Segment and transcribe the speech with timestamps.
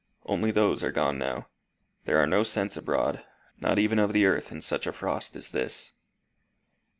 [0.25, 1.47] Only those are gone now.
[2.05, 3.23] There are no scents abroad,
[3.59, 5.91] not even of the earth in such a frost as this."